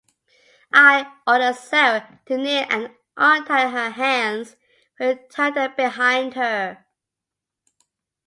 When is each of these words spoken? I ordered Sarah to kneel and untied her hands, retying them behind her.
I 0.73 1.13
ordered 1.27 1.57
Sarah 1.57 2.19
to 2.25 2.35
kneel 2.35 2.65
and 2.71 2.89
untied 3.17 3.69
her 3.69 3.91
hands, 3.91 4.55
retying 4.99 5.53
them 5.53 5.75
behind 5.77 6.33
her. 6.33 6.83